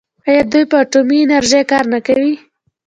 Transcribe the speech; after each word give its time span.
آیا 0.27 0.43
دوی 0.51 0.63
په 0.71 0.77
اټومي 0.83 1.19
انرژۍ 1.23 1.61
کار 1.71 1.85
نه 1.93 1.99
کوي؟ 2.05 2.33